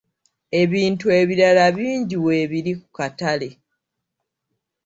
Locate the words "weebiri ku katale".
2.25-3.49